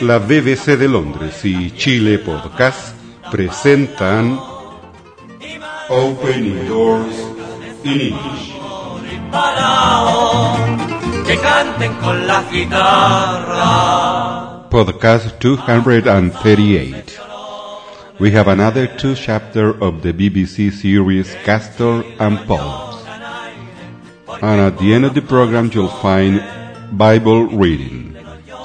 La 0.00 0.18
BBC 0.18 0.76
de 0.76 0.88
Londres 0.88 1.44
y 1.44 1.70
Chile 1.70 2.18
Podcast 2.18 2.96
presentan 3.30 4.38
Opening 5.88 6.66
Doors 6.68 7.14
in 7.84 8.00
English. 8.00 8.54
Que 11.26 11.36
canten 11.38 11.94
con 11.94 12.26
la 12.26 12.42
guitarra. 12.50 13.60
Podcast 14.70 15.38
238. 15.38 17.20
We 18.18 18.30
have 18.32 18.48
another 18.48 18.86
two 18.96 19.14
chapter 19.14 19.70
of 19.82 20.02
the 20.02 20.12
BBC 20.12 20.72
series 20.72 21.34
Castor 21.44 22.04
and 22.18 22.38
Pollux. 22.46 23.04
And 24.42 24.60
at 24.60 24.78
the 24.78 24.92
end 24.94 25.04
of 25.04 25.14
the 25.14 25.22
program 25.22 25.70
you'll 25.72 25.88
find 25.88 26.42
Bible 26.92 27.46
reading. 27.46 28.16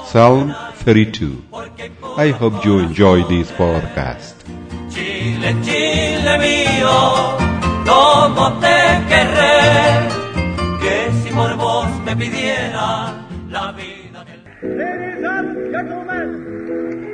Psalm 0.06 0.54
32. 0.84 1.42
I 2.16 2.30
hope 2.30 2.64
you 2.64 2.78
enjoy 2.78 3.22
this 3.24 3.50
podcast. 3.52 4.34
Chile, 4.90 5.54
Chile 5.62 6.38
mío, 6.38 7.36
cómo 7.84 8.52
te 8.60 8.78
querré, 9.10 10.08
que 10.80 11.10
si 11.22 11.30
por 11.34 11.54
vos 11.56 11.86
me 12.06 12.16
pidiera 12.16 13.12
la 13.50 13.72
vida 13.72 14.24
del... 14.24 14.40
Ladies 14.78 15.24
and 15.24 15.70
gentlemen, 15.70 16.28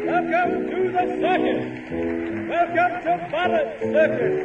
welcome 0.06 0.70
to 0.70 0.78
the 0.94 1.04
circus. 1.20 1.62
Welcome 2.48 2.94
to 3.02 3.12
Barrett 3.32 3.70
Circus 3.80 4.36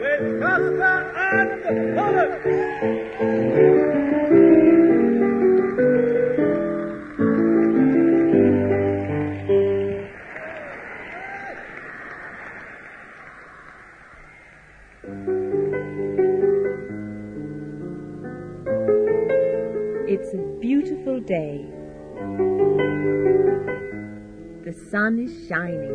with 0.00 0.22
Castor 0.40 0.98
and 1.14 1.50
Pollux. 1.96 2.32
It's 20.12 20.34
a 20.34 20.38
beautiful 20.58 21.20
day. 21.20 21.64
The 24.64 24.72
sun 24.90 25.20
is 25.20 25.46
shining. 25.46 25.94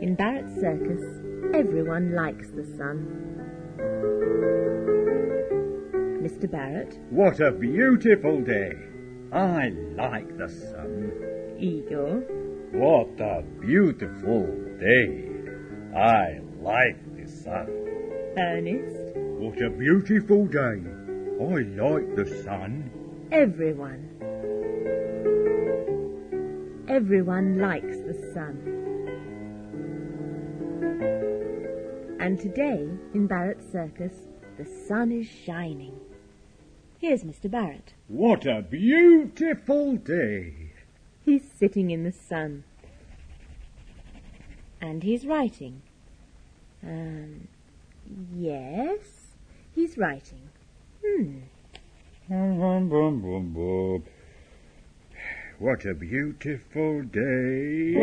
In 0.00 0.16
Barrett 0.16 0.50
Circus, 0.60 1.04
everyone 1.54 2.16
likes 2.16 2.50
the 2.50 2.64
sun. 2.76 3.06
Mr. 6.20 6.50
Barrett, 6.50 6.98
What 7.10 7.38
a 7.38 7.52
beautiful 7.52 8.40
day! 8.40 8.72
I 9.32 9.68
like 9.94 10.36
the 10.36 10.48
sun. 10.48 11.12
Igor, 11.60 12.24
What 12.72 13.20
a 13.20 13.44
beautiful 13.60 14.48
day! 14.80 15.30
I 15.94 16.40
like 16.60 16.98
the 17.16 17.28
sun. 17.30 17.68
Ernest, 18.36 19.14
What 19.14 19.62
a 19.62 19.70
beautiful 19.70 20.46
day! 20.46 20.82
I 21.40 21.62
like 21.62 22.16
the 22.16 22.26
sun. 22.44 22.90
everyone. 23.32 24.10
Everyone 26.86 27.58
likes 27.58 27.96
the 27.96 28.12
sun. 28.34 28.56
And 32.20 32.38
today, 32.38 32.90
in 33.14 33.26
Barrett 33.26 33.62
Circus, 33.72 34.12
the 34.58 34.66
sun 34.66 35.10
is 35.12 35.26
shining. 35.26 35.98
Here's 36.98 37.24
Mr. 37.24 37.50
Barrett. 37.50 37.94
What 38.08 38.44
a 38.44 38.60
beautiful 38.60 39.96
day! 39.96 40.72
He's 41.24 41.50
sitting 41.58 41.90
in 41.90 42.04
the 42.04 42.12
sun. 42.12 42.64
And 44.78 45.02
he's 45.02 45.24
writing. 45.24 45.80
Um, 46.82 47.48
yes, 48.36 49.28
he's 49.74 49.96
writing. 49.96 50.50
Hmm. 51.04 51.40
What 55.58 55.84
a 55.84 55.94
beautiful 55.94 57.02
day! 57.02 57.94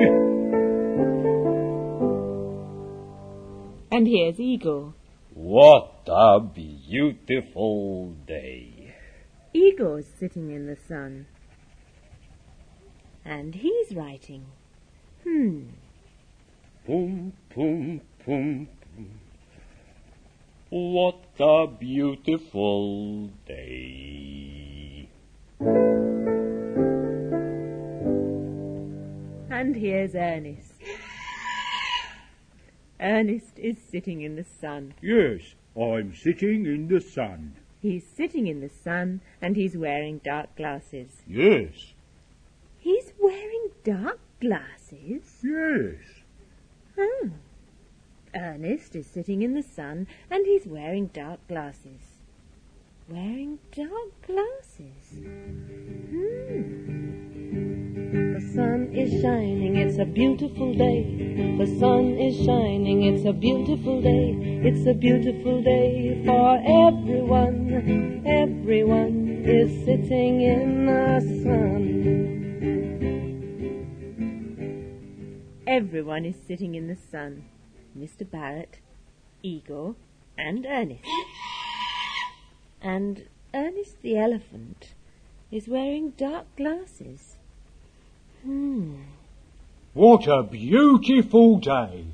And 3.92 4.08
here's 4.08 4.40
Igor. 4.40 4.94
What 5.34 6.08
a 6.08 6.40
beautiful 6.40 8.14
day. 8.28 8.96
Igor's 9.54 10.06
sitting 10.20 10.52
in 10.52 10.68
the 10.68 10.78
sun. 10.88 11.26
And 13.24 13.56
he's 13.56 13.96
writing. 13.96 14.46
Hmm. 15.24 15.70
Pum, 16.86 17.34
pum, 17.54 18.02
pum, 18.26 18.68
pum. 18.70 18.77
What 20.70 21.24
a 21.40 21.68
beautiful 21.68 23.28
day. 23.46 25.10
And 29.50 29.76
here's 29.76 30.14
Ernest. 30.14 30.74
Ernest 33.00 33.58
is 33.58 33.78
sitting 33.90 34.22
in 34.22 34.36
the 34.36 34.44
sun. 34.44 34.94
Yes, 35.02 35.56
I'm 35.80 36.14
sitting 36.16 36.66
in 36.66 36.88
the 36.90 37.00
sun. 37.00 37.56
He's 37.82 38.06
sitting 38.06 38.48
in 38.48 38.60
the 38.62 38.70
sun 38.70 39.22
and 39.42 39.56
he's 39.56 39.78
wearing 39.78 40.20
dark 40.24 40.56
glasses. 40.56 41.22
Yes, 41.28 41.94
He's 42.80 43.12
wearing 43.20 43.70
dark 43.84 44.20
glasses? 44.40 45.42
yes. 45.44 45.96
Ernest 48.38 48.96
is 48.96 49.08
sitting 49.08 49.42
in 49.42 49.56
the 49.56 49.64
sun 49.64 50.08
and 50.30 50.46
he's 50.46 50.68
wearing 50.68 51.08
dark 51.08 51.40
glasses. 51.48 52.22
Wearing 53.10 53.58
dark 53.76 54.12
glasses. 54.26 55.24
Hmm. 56.12 56.98
The 58.36 58.42
sun 58.54 58.94
is 58.94 59.22
shining, 59.22 59.78
it's 59.78 59.98
a 59.98 60.06
beautiful 60.06 60.74
day. 60.74 61.56
The 61.58 61.66
sun 61.80 62.18
is 62.18 62.38
shining, 62.46 63.04
it's 63.04 63.26
a 63.26 63.34
beautiful 63.34 64.02
day. 64.02 64.36
It's 64.64 64.86
a 64.88 64.94
beautiful 64.94 65.62
day 65.64 66.22
for 66.26 66.58
everyone. 66.64 68.24
Everyone 68.26 69.44
is 69.46 69.72
sitting 69.86 70.42
in 70.42 70.86
the 70.86 71.22
sun. 71.44 71.88
Everyone 75.66 76.26
is 76.26 76.36
sitting 76.48 76.76
in 76.76 76.88
the 76.88 76.96
sun. 76.96 77.44
Mr. 77.98 78.30
Barrett, 78.30 78.80
Igor, 79.42 79.96
and 80.38 80.66
Ernest. 80.66 81.04
And 82.82 83.26
Ernest 83.54 84.02
the 84.02 84.18
elephant 84.18 84.94
is 85.52 85.68
wearing 85.68 86.12
dark 86.12 86.46
glasses. 86.56 87.38
Hmm. 88.44 88.96
What 89.94 90.28
a 90.28 90.44
beautiful 90.44 91.58
day! 91.58 92.06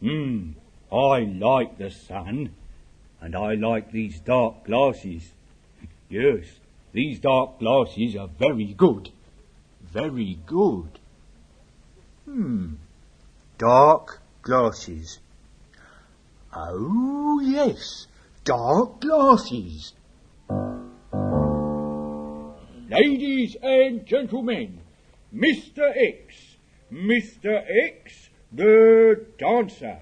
Hmm, 0.00 0.52
I 0.90 1.20
like 1.20 1.76
the 1.76 1.90
sun, 1.90 2.54
and 3.20 3.36
I 3.36 3.54
like 3.54 3.92
these 3.92 4.20
dark 4.20 4.64
glasses. 4.64 5.32
Yes, 6.08 6.46
these 6.92 7.18
dark 7.18 7.58
glasses 7.58 8.16
are 8.16 8.28
very 8.28 8.72
good. 8.72 9.10
Very 9.82 10.38
good. 10.46 10.98
Hmm, 12.24 12.74
dark 13.58 14.22
glasses. 14.42 15.18
Oh, 16.58 17.38
yes, 17.44 18.06
dark 18.44 19.02
glasses. 19.02 19.92
Ladies 22.88 23.56
and 23.62 24.06
gentlemen, 24.06 24.80
Mr. 25.34 25.92
X, 25.94 26.56
Mr. 26.90 27.62
X, 27.84 28.30
the 28.50 29.26
dancer. 29.36 29.98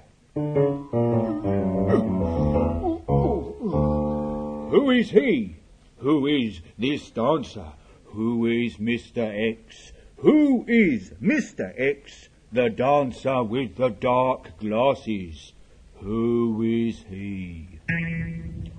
Who 4.70 4.90
is 4.90 5.10
he? 5.10 5.56
Who 5.98 6.28
is 6.28 6.60
this 6.78 7.10
dancer? 7.10 7.72
Who 8.04 8.46
is 8.46 8.76
Mr. 8.76 9.56
X? 9.58 9.90
Who 10.18 10.64
is 10.68 11.10
Mr. 11.20 11.74
X, 11.76 12.28
the 12.52 12.70
dancer 12.70 13.42
with 13.42 13.74
the 13.74 13.88
dark 13.88 14.56
glasses? 14.60 15.53
Who 16.04 16.60
is 16.62 17.02
he? 17.08 17.66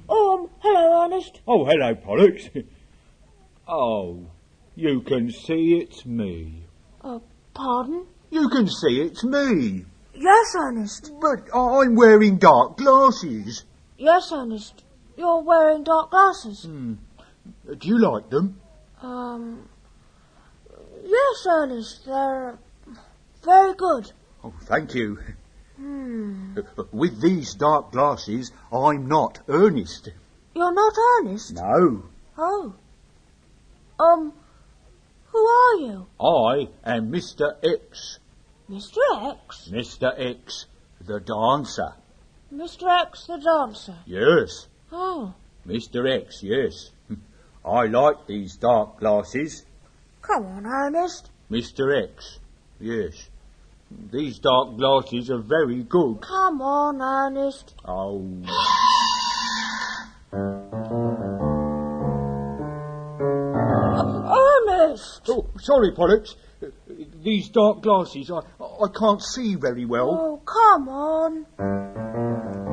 Um, 0.08 0.48
hello, 0.60 1.06
Ernest. 1.06 1.42
Oh, 1.48 1.66
hello, 1.66 1.96
Pollux. 1.96 2.52
oh, 3.68 4.28
you 4.76 5.02
can 5.02 5.32
see 5.32 5.82
it's 5.82 6.06
me. 6.06 6.68
Uh, 7.02 7.18
pardon? 7.56 8.06
You 8.30 8.48
can 8.50 8.68
see 8.68 9.02
it's 9.02 9.24
me. 9.24 9.86
Yes, 10.14 10.54
Ernest. 10.56 11.14
But 11.20 11.50
I'm 11.52 11.96
wearing 11.96 12.38
dark 12.38 12.78
glasses. 12.78 13.64
Yes, 13.98 14.32
Ernest. 14.32 14.84
You're 15.18 15.42
wearing 15.42 15.84
dark 15.84 16.12
glasses. 16.12 16.62
Do 16.62 17.88
you 17.88 17.98
like 17.98 18.30
them? 18.30 18.62
Um, 19.02 19.68
yes, 21.04 21.48
Ernest. 21.50 22.06
They're 22.06 22.60
very 23.44 23.74
good. 23.74 24.12
Oh, 24.44 24.54
thank 24.68 24.94
you. 24.94 25.18
Hmm. 25.90 26.58
With 26.92 27.22
these 27.22 27.54
dark 27.54 27.92
glasses, 27.92 28.52
I'm 28.74 29.08
not 29.08 29.40
Ernest. 29.48 30.10
You're 30.56 30.74
not 30.74 30.94
Ernest? 31.20 31.54
No, 31.54 32.04
Oh. 32.38 32.74
Um, 34.00 34.34
who 35.28 35.38
are 35.46 35.76
you? 35.80 36.08
I 36.20 36.70
am 36.84 37.12
Mr. 37.12 37.54
X. 37.64 38.18
Mr. 38.70 38.98
X? 39.32 39.70
Mr. 39.72 40.12
X, 40.20 40.66
the 41.06 41.20
dancer. 41.20 41.94
Mr. 42.54 43.02
X 43.06 43.28
the 43.28 43.38
dancer. 43.38 43.98
Yes, 44.08 44.68
Oh, 44.92 45.34
Mr. 45.68 46.10
X, 46.10 46.42
yes. 46.42 46.90
I 47.64 47.86
like 47.86 48.26
these 48.28 48.56
dark 48.58 49.00
glasses. 49.00 49.66
come 50.22 50.46
on, 50.48 50.66
Ernest. 50.66 51.30
Mr. 51.52 52.04
X, 52.10 52.40
yes. 52.80 53.30
These 53.92 54.40
dark 54.40 54.78
glasses 54.78 55.30
are 55.30 55.42
very 55.42 55.84
good. 55.84 56.22
Come 56.22 56.62
on, 56.62 57.02
Ernest. 57.02 57.76
Oh. 57.86 58.26
Ernest! 64.36 65.22
oh 65.30 65.48
sorry, 65.60 65.92
Pollux. 65.92 66.36
These 67.24 67.50
dark 67.50 67.82
glasses, 67.82 68.32
I, 68.32 68.40
I 68.60 68.88
can't 68.98 69.22
see 69.22 69.56
very 69.56 69.86
well. 69.86 70.10
Oh, 70.10 70.42
come 70.46 70.90
on. 70.90 72.65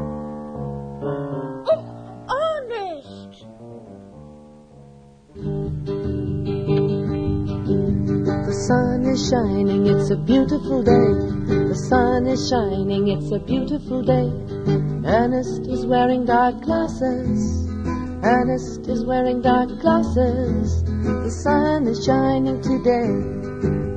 Sun 8.73 9.05
is 9.05 9.29
shining, 9.29 9.87
it's 9.87 10.11
a 10.11 10.17
beautiful 10.17 10.83
day. 10.83 11.09
The 11.69 11.75
sun 11.75 12.27
is 12.27 12.49
shining, 12.49 13.09
it's 13.09 13.31
a 13.31 13.39
beautiful 13.39 14.03
day. 14.03 14.29
Ernest 15.05 15.67
is 15.67 15.85
wearing 15.85 16.25
dark 16.25 16.63
glasses. 16.63 17.69
Ernest 18.25 18.89
is 18.89 19.05
wearing 19.05 19.43
dark 19.43 19.69
glasses. 19.81 20.83
The 20.85 21.31
sun 21.45 21.87
is 21.87 22.03
shining 22.07 22.63
today. 22.63 23.92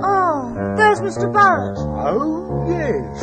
Oh, 0.00 0.74
there's 0.76 1.00
Mr. 1.00 1.32
Barrett. 1.32 1.78
Oh, 1.78 2.64
yes. 2.68 3.22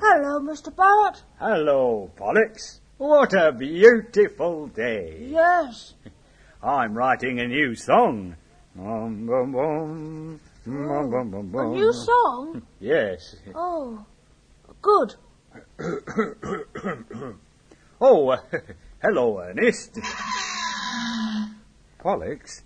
Hello, 0.00 0.40
Mr. 0.40 0.74
Barrett. 0.74 1.22
Hello, 1.38 2.10
Pollux. 2.16 2.80
What 2.98 3.32
a 3.34 3.52
beautiful 3.52 4.68
day. 4.68 5.28
Yes. 5.30 5.94
I'm 6.62 6.94
writing 6.94 7.40
a 7.40 7.46
new 7.46 7.74
song. 7.74 8.36
Bum, 8.74 9.26
bum, 9.26 9.52
bum. 9.52 10.40
Bum, 10.66 11.10
bum, 11.10 11.34
oh, 11.34 11.42
bum, 11.42 11.72
A 11.72 11.74
new 11.74 11.92
song? 11.92 12.62
Yes. 12.80 13.36
Oh, 13.54 14.04
good. 14.82 15.14
Oh, 18.00 18.28
uh, 18.30 18.40
hello, 19.02 19.40
Ernest. 19.40 19.98
Pollux, 21.98 22.62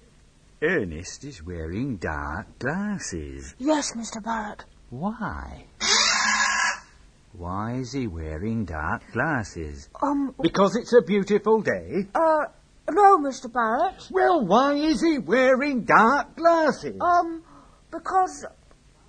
Ernest 0.60 1.24
is 1.24 1.42
wearing 1.42 1.96
dark 1.96 2.58
glasses. 2.58 3.54
Yes, 3.58 3.92
Mr. 3.96 4.22
Barrett. 4.22 4.64
Why? 4.90 5.64
Why 7.32 7.76
is 7.76 7.92
he 7.92 8.06
wearing 8.06 8.66
dark 8.66 9.02
glasses? 9.12 9.88
Um, 10.02 10.34
Because 10.40 10.76
it's 10.76 10.92
a 10.92 11.00
beautiful 11.00 11.62
day. 11.62 12.06
uh, 12.14 12.44
no, 12.90 13.16
Mr. 13.18 13.50
Barrett. 13.50 14.08
Well, 14.10 14.44
why 14.44 14.74
is 14.74 15.00
he 15.00 15.16
wearing 15.18 15.84
dark 15.84 16.36
glasses? 16.36 17.00
Um, 17.00 17.42
because 17.90 18.44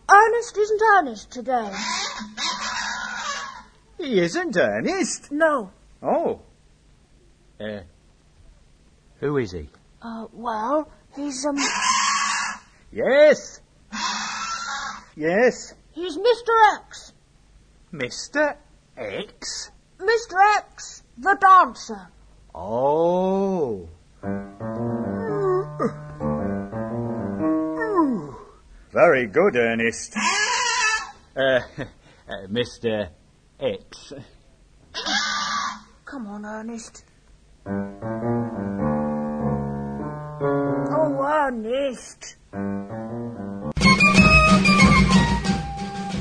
Ernest 0.10 0.58
isn't 0.58 0.82
Ernest 0.96 1.32
today. 1.32 1.70
he 3.98 4.20
isn't 4.22 4.56
Ernest. 4.56 5.32
No. 5.32 5.72
Oh. 6.04 6.42
Uh, 7.60 7.80
who 9.20 9.38
is 9.38 9.52
he? 9.54 9.70
Uh, 10.02 10.26
well, 10.34 10.92
he's, 11.16 11.46
um, 11.46 11.56
Yes. 12.92 13.62
Yes. 15.16 15.74
he's 15.92 16.18
Mr. 16.18 16.80
X. 16.80 17.14
Mr. 17.94 18.56
X. 18.98 19.72
Mr. 20.00 20.58
X, 20.58 21.04
the 21.18 21.38
dancer. 21.40 22.10
Oh. 22.54 23.88
Very 28.92 29.28
good, 29.28 29.56
Ernest. 29.56 30.16
Uh, 31.36 31.40
uh, 31.78 32.48
Mr. 32.50 33.10
X. 33.60 34.14
Come 36.14 36.28
on, 36.28 36.46
Ernest. 36.46 37.06
Oh, 40.96 41.26
Ernest. 41.26 42.38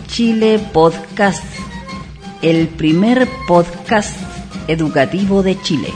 Chile 0.07 0.67
Podcast, 0.73 1.45
el 2.41 2.69
primer 2.69 3.29
podcast 3.47 4.17
educativo 4.67 5.43
de 5.43 5.61
Chile. 5.61 5.93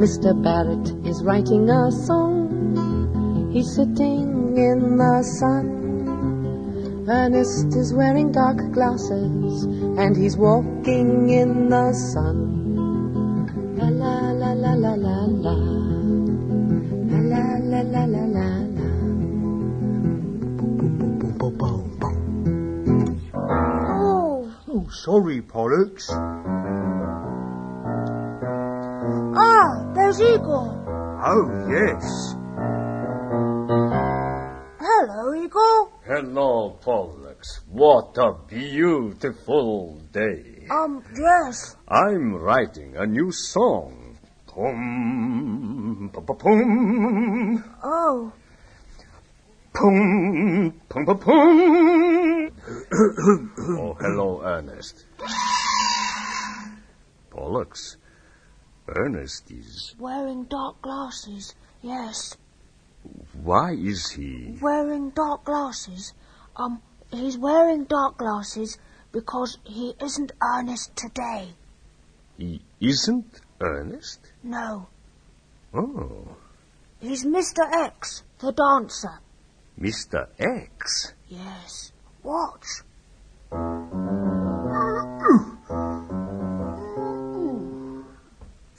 Mr. 0.00 0.34
Barrett 0.42 1.06
is 1.06 1.22
writing 1.22 1.70
a 1.70 1.92
song. 1.92 3.52
He's 3.52 3.72
sitting 3.76 4.56
in 4.56 4.96
the 4.96 5.22
sun. 5.22 5.83
Ernest 7.06 7.74
is 7.76 7.92
wearing 7.92 8.32
dark 8.32 8.56
glasses 8.72 9.64
and 9.64 10.16
he's 10.16 10.36
walking 10.36 11.28
in 11.28 11.68
the 11.68 11.92
sun. 11.92 12.38
La 13.76 13.88
la 13.88 14.32
la 14.32 14.52
la 14.52 14.72
la 14.72 14.94
la 14.94 15.24
la. 15.44 15.54
La 17.10 17.18
la 17.20 17.80
la 17.82 18.04
la 18.04 18.04
la 18.04 18.24
la. 18.36 18.48
Oh, 23.96 24.50
Oh, 24.68 24.88
sorry, 24.90 25.42
Pollux. 25.42 26.08
ah, 29.36 29.92
there's 29.94 30.20
Igor. 30.20 30.66
Oh, 31.24 31.48
yes. 31.68 32.34
Hello, 34.80 35.34
Igor. 35.34 35.90
Hello, 36.06 36.78
Pollux. 36.84 37.60
What 37.70 38.16
a 38.18 38.34
beautiful 38.46 40.00
day. 40.12 40.66
Um, 40.70 41.02
yes. 41.16 41.76
I'm 41.88 42.34
writing 42.34 42.94
a 42.96 43.06
new 43.06 43.32
song. 43.32 44.18
Pum, 44.46 46.10
pum, 46.12 46.24
pum, 46.26 47.64
Oh, 47.82 48.32
pum, 49.72 50.74
pum, 50.88 51.06
pum, 51.06 51.18
pum. 51.18 52.50
oh, 53.80 53.94
hello, 53.98 54.42
Ernest. 54.44 55.06
Pollux, 57.30 57.96
Ernest 58.88 59.50
is. 59.50 59.94
wearing 59.98 60.44
dark 60.44 60.80
glasses. 60.82 61.54
Yes. 61.82 62.36
Why 63.42 63.72
is 63.72 64.10
he? 64.10 64.58
Wearing 64.60 65.10
dark 65.10 65.44
glasses. 65.44 66.12
Um, 66.56 66.80
he's 67.10 67.36
wearing 67.36 67.84
dark 67.84 68.16
glasses 68.18 68.78
because 69.12 69.58
he 69.64 69.94
isn't 70.00 70.32
Ernest 70.42 70.96
today. 70.96 71.54
He 72.38 72.62
isn't 72.80 73.40
Ernest? 73.60 74.20
No, 74.42 74.88
Oh, 75.76 76.36
he's 77.00 77.24
Mr. 77.24 77.64
X, 77.72 78.22
the 78.38 78.52
dancer. 78.52 79.18
Mr. 79.78 80.28
X. 80.38 81.14
Yes. 81.28 81.90
Watch. 82.22 82.64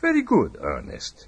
Very 0.01 0.21
good, 0.21 0.57
Ernest. 0.61 1.27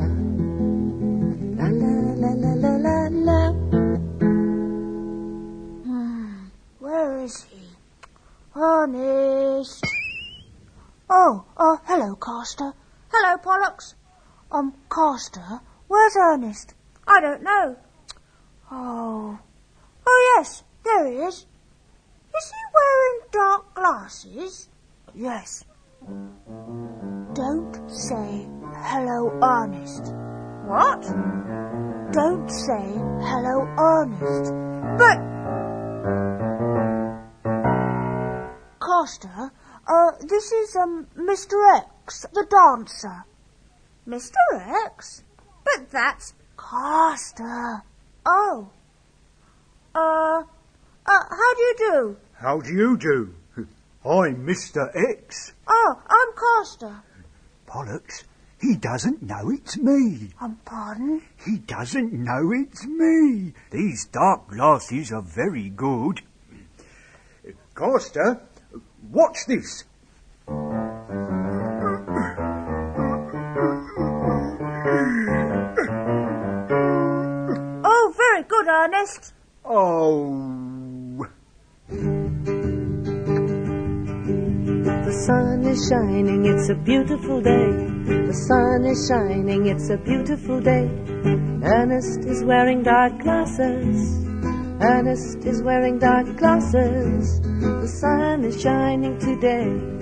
Castor. 12.21 12.73
Hello, 13.11 13.37
Pollux. 13.37 13.95
Um, 14.51 14.73
Castor, 14.93 15.61
where's 15.87 16.15
Ernest? 16.15 16.75
I 17.07 17.19
don't 17.19 17.41
know. 17.41 17.77
Oh. 18.71 19.39
Oh, 20.05 20.35
yes, 20.37 20.63
there 20.83 21.07
he 21.07 21.17
is. 21.17 21.45
Is 22.37 22.51
he 22.51 22.61
wearing 22.73 23.19
dark 23.31 23.73
glasses? 23.73 24.69
Yes. 25.15 25.65
Don't 27.33 27.89
say 27.89 28.47
hello, 28.75 29.31
Ernest. 29.41 30.13
What? 30.65 31.01
Don't 32.13 32.49
say 32.49 32.85
hello, 33.25 33.65
Ernest. 33.77 34.53
But. 34.99 35.17
Castor, 38.79 39.51
uh, 39.87 40.11
this 40.21 40.51
is, 40.51 40.75
um, 40.75 41.07
Mr. 41.17 41.55
X, 42.03 42.25
the 42.33 42.45
dancer. 42.49 43.25
Mr. 44.07 44.33
X? 44.85 45.23
But 45.63 45.91
that's 45.91 46.33
Castor. 46.57 47.83
Oh. 48.25 48.69
Uh, 49.93 50.43
uh, 51.05 51.23
how 51.29 51.53
do 51.55 51.61
you 51.61 51.75
do? 51.77 52.17
How 52.33 52.59
do 52.59 52.69
you 52.73 52.97
do? 52.97 53.35
I'm 54.05 54.45
Mr. 54.47 54.89
X. 54.95 55.53
Oh, 55.67 56.01
I'm 56.09 56.33
Castor. 56.33 57.03
Pollux, 57.67 58.23
he 58.59 58.75
doesn't 58.75 59.21
know 59.21 59.51
it's 59.51 59.77
me. 59.77 60.31
Um, 60.41 60.59
pardon? 60.65 61.21
He 61.45 61.57
doesn't 61.59 62.11
know 62.13 62.51
it's 62.51 62.85
me. 62.85 63.53
These 63.71 64.05
dark 64.05 64.49
glasses 64.49 65.11
are 65.11 65.21
very 65.21 65.69
good. 65.69 66.21
Castor, 67.75 68.41
watch 69.11 69.37
this. 69.47 69.83
Ernest. 78.71 79.33
Oh. 79.65 81.27
The 85.07 85.13
sun 85.25 85.65
is 85.65 85.89
shining, 85.89 86.45
it's 86.45 86.69
a 86.69 86.75
beautiful 86.75 87.41
day. 87.41 87.67
The 88.27 88.33
sun 88.33 88.85
is 88.85 89.09
shining, 89.09 89.65
it's 89.67 89.89
a 89.89 89.97
beautiful 89.97 90.61
day. 90.61 90.87
Ernest 91.63 92.23
is 92.23 92.45
wearing 92.45 92.81
dark 92.81 93.19
glasses. 93.19 94.25
Ernest 94.79 95.45
is 95.45 95.61
wearing 95.63 95.99
dark 95.99 96.37
glasses. 96.37 97.41
The 97.41 97.87
sun 97.99 98.45
is 98.45 98.61
shining 98.61 99.19
today. 99.19 100.00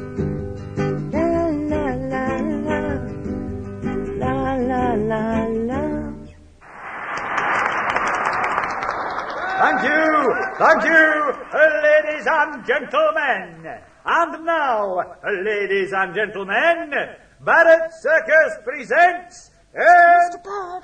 Thank 10.59 10.83
you, 10.83 11.33
ladies 11.55 12.27
and 12.27 12.65
gentlemen. 12.65 13.79
And 14.05 14.45
now, 14.45 15.15
ladies 15.23 15.93
and 15.93 16.13
gentlemen, 16.13 16.93
Barrett 17.39 17.93
Circus 18.01 18.57
presents. 18.65 19.51
Uh, 19.73 19.81
Mr. 19.81 20.43
Bird. 20.43 20.83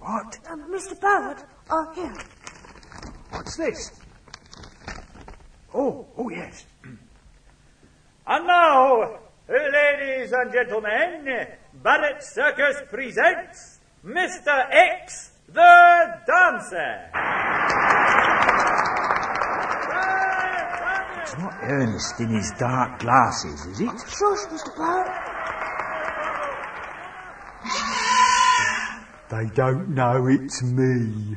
what? 0.00 0.38
Um, 0.50 0.70
Mr. 0.72 1.00
Bird. 1.00 1.44
Oh, 1.70 1.92
here. 1.94 2.14
What's 3.30 3.56
this? 3.56 3.92
Oh, 5.72 6.06
oh 6.16 6.28
yes. 6.30 6.64
And 8.30 8.46
now, 8.46 9.20
ladies 9.48 10.32
and 10.32 10.52
gentlemen, 10.52 11.46
Barrett 11.82 12.22
Circus 12.22 12.82
presents 12.90 13.78
Mr. 14.04 14.66
X 14.70 15.30
the 15.52 16.20
Dancer. 16.26 17.08
It's 21.22 21.27
not 21.38 21.54
Ernest 21.62 22.20
in 22.20 22.28
his 22.28 22.52
dark 22.58 22.98
glasses, 23.00 23.64
is 23.66 23.80
it? 23.80 23.86
Shush, 23.86 24.46
Mr. 24.50 24.76
Bird. 24.76 25.06
They 29.30 29.54
don't 29.54 29.90
know 29.90 30.26
it's 30.26 30.62
me. 30.62 31.36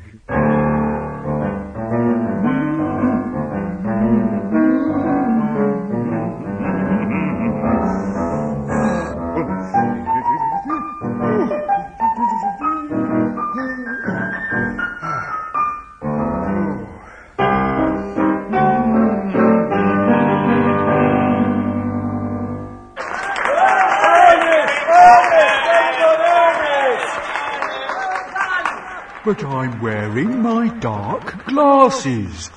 Glasses. 31.92 32.50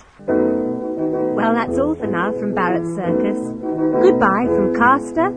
Well, 1.36 1.54
that's 1.54 1.78
all 1.78 1.96
for 1.96 2.08
now 2.08 2.32
from 2.32 2.54
Barrett 2.54 2.86
Circus. 2.96 3.40
Goodbye 4.02 4.48
from 4.48 4.74
Castor 4.74 5.34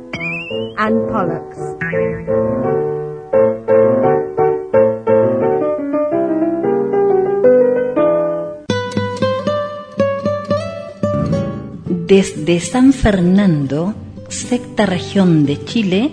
and 0.78 1.08
Pollux. 1.10 1.56
Desde 12.06 12.60
San 12.60 12.94
Fernando, 12.94 13.94
sexta 14.28 14.86
región 14.86 15.44
de 15.44 15.62
Chile, 15.64 16.12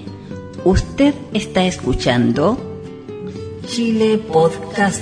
usted 0.65 1.13
está 1.33 1.65
escuchando 1.65 2.57
Chile 3.65 4.17
Podcast. 4.17 5.01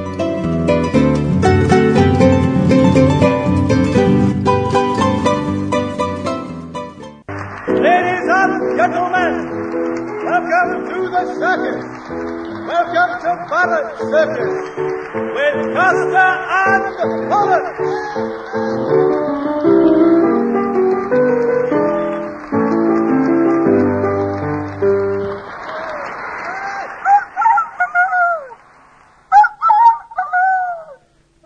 Welcome 13.23 13.45
to 13.45 13.49
Barrett 13.49 13.97
Circus 13.99 14.55
with 15.35 15.55
Castor 15.75 16.27
and 16.57 16.83
Pollux. 17.29 17.65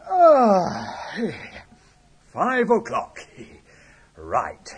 Ah, 0.08 0.96
five 2.32 2.70
o'clock. 2.70 3.20
Right. 4.16 4.76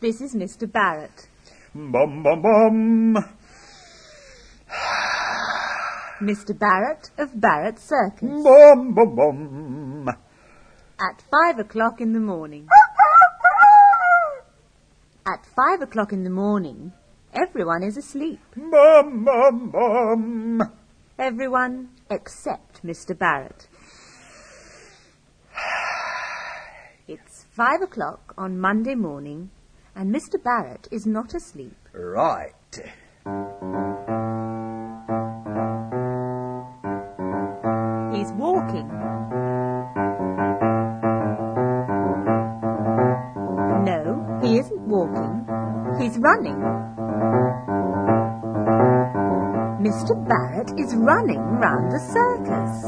This 0.00 0.20
is 0.20 0.34
Mr. 0.34 0.70
Barrett. 0.70 1.28
Bum 1.74 2.22
bum 2.22 2.42
bum. 2.42 3.37
Mr. 6.20 6.58
Barrett 6.58 7.10
of 7.16 7.40
Barrett 7.40 7.78
Circus. 7.78 8.42
Bum 8.42 8.94
bum 8.94 9.14
bum. 9.14 10.08
At 11.00 11.22
five 11.30 11.58
o'clock 11.60 12.00
in 12.00 12.12
the 12.12 12.20
morning. 12.20 12.68
At 15.26 15.46
five 15.54 15.80
o'clock 15.82 16.12
in 16.12 16.24
the 16.24 16.30
morning, 16.30 16.92
everyone 17.32 17.82
is 17.82 17.96
asleep. 17.96 18.40
Bum 18.56 19.24
bum 19.24 19.70
bum. 19.70 20.72
Everyone 21.18 21.90
except 22.10 22.84
Mr. 22.84 23.16
Barrett. 23.16 23.68
It's 27.06 27.46
five 27.50 27.80
o'clock 27.80 28.34
on 28.36 28.58
Monday 28.58 28.94
morning, 28.94 29.50
and 29.94 30.14
Mr. 30.14 30.42
Barrett 30.42 30.88
is 30.90 31.06
not 31.06 31.32
asleep. 31.34 31.76
Right. 31.92 32.54
Mr. 49.98 50.14
Barrett 50.28 50.70
is 50.78 50.94
running 50.94 51.40
round 51.58 51.90
the 51.90 51.98
circus. 51.98 52.84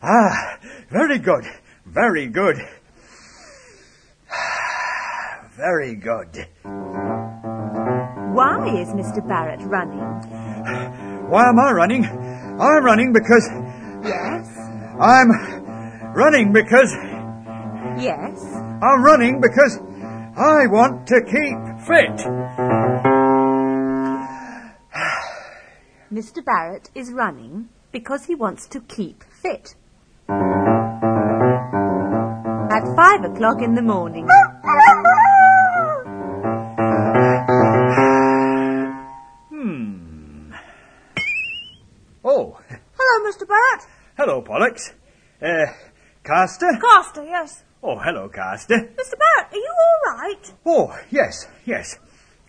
Ah, 0.10 0.58
very 0.90 1.18
good. 1.18 1.44
Very 1.86 2.26
good. 2.26 2.56
Very 5.56 5.96
good. 5.96 6.46
Why 8.32 8.68
is 8.78 8.88
Mr. 8.94 9.26
Barrett 9.26 9.60
running? 9.62 9.98
Why 11.30 11.48
am 11.48 11.58
I 11.58 11.72
running? 11.72 12.04
I'm 12.04 12.84
running 12.84 13.12
because 13.12 13.48
Yes, 14.04 14.46
I'm 15.00 15.30
running 16.14 16.52
because 16.52 16.92
yes. 18.00 18.44
I'm 18.82 19.02
running 19.02 19.40
because 19.40 19.78
I 20.36 20.66
want 20.68 21.06
to 21.08 21.20
keep 21.24 21.67
fit. 21.86 22.16
Mr. 26.12 26.44
Barrett 26.44 26.90
is 26.94 27.12
running 27.12 27.68
because 27.92 28.24
he 28.26 28.34
wants 28.34 28.66
to 28.68 28.80
keep 28.80 29.22
fit. 29.24 29.74
At 32.70 32.84
five 32.96 33.24
o'clock 33.24 33.62
in 33.62 33.74
the 33.74 33.82
morning. 33.82 34.26
Hmm. 39.50 40.52
Oh, 42.24 42.58
Hello, 42.98 43.30
Mr. 43.30 43.46
Barrett. 43.48 43.86
hello, 44.16 44.42
Pollux. 44.42 44.92
Uh, 45.40 45.66
Castor? 46.24 46.78
Castor, 46.80 47.24
yes. 47.24 47.64
Oh, 47.82 47.96
hello, 47.98 48.28
Castor. 48.28 48.74
Mr. 48.74 49.14
Barrett, 49.18 49.52
are 49.52 49.56
you 49.56 49.72
all 49.78 50.14
right? 50.16 50.52
Oh, 50.66 50.98
yes, 51.10 51.46
yes. 51.64 51.98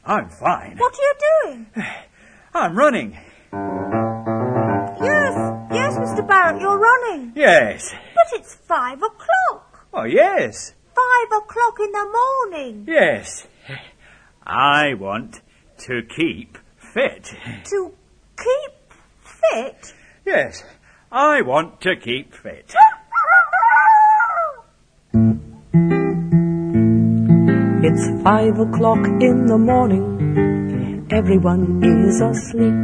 I'm 0.03 0.29
fine. 0.29 0.77
What 0.77 0.93
are 0.93 1.01
you 1.01 1.13
doing? 1.43 1.67
I'm 2.53 2.75
running. 2.75 3.11
Yes, 5.01 5.35
yes, 5.71 5.97
Mr. 5.97 6.27
Barrett, 6.27 6.59
you're 6.61 6.79
running. 6.79 7.33
Yes. 7.35 7.93
But 8.15 8.39
it's 8.39 8.55
five 8.55 8.97
o'clock. 8.97 9.85
Oh, 9.93 10.03
yes. 10.05 10.73
Five 10.95 11.37
o'clock 11.37 11.79
in 11.79 11.91
the 11.91 12.05
morning. 12.11 12.85
Yes. 12.87 13.45
I 14.43 14.95
want 14.95 15.41
to 15.79 16.01
keep 16.03 16.57
fit. 16.77 17.35
To 17.65 17.93
keep 18.35 18.93
fit? 19.19 19.93
Yes. 20.25 20.63
I 21.11 21.41
want 21.41 21.81
to 21.81 21.95
keep 21.95 22.33
fit. 22.33 22.73
It's 27.89 28.07
five 28.21 28.59
o'clock 28.59 28.99
in 29.19 29.47
the 29.47 29.57
morning. 29.57 31.07
Everyone 31.09 31.81
is 31.83 32.21
asleep. 32.21 32.75